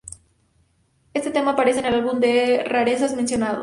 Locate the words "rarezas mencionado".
2.65-3.59